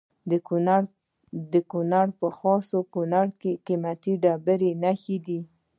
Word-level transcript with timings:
د 1.53 1.55
کونړ 1.71 2.07
په 2.19 2.27
خاص 2.37 2.67
کونړ 2.93 3.27
کې 3.41 3.51
د 3.55 3.59
قیمتي 3.67 4.13
ډبرو 4.23 4.69
نښې 4.83 5.17
دي. 5.25 5.39